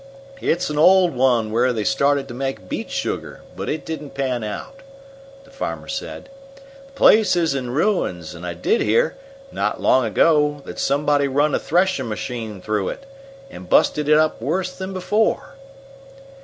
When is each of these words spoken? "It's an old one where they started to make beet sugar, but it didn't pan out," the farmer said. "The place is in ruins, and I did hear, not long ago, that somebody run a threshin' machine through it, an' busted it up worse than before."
"It's 0.41 0.71
an 0.71 0.79
old 0.79 1.13
one 1.13 1.51
where 1.51 1.71
they 1.71 1.83
started 1.83 2.27
to 2.27 2.33
make 2.33 2.67
beet 2.67 2.89
sugar, 2.89 3.41
but 3.55 3.69
it 3.69 3.85
didn't 3.85 4.15
pan 4.15 4.43
out," 4.43 4.79
the 5.43 5.51
farmer 5.51 5.87
said. 5.87 6.27
"The 6.87 6.93
place 6.93 7.35
is 7.35 7.53
in 7.53 7.69
ruins, 7.69 8.33
and 8.33 8.43
I 8.43 8.55
did 8.55 8.81
hear, 8.81 9.15
not 9.51 9.79
long 9.79 10.03
ago, 10.03 10.63
that 10.65 10.79
somebody 10.79 11.27
run 11.27 11.53
a 11.53 11.59
threshin' 11.59 12.07
machine 12.09 12.63
through 12.63 12.89
it, 12.89 13.05
an' 13.51 13.65
busted 13.65 14.09
it 14.09 14.17
up 14.17 14.41
worse 14.41 14.71
than 14.71 14.91
before." 14.91 15.53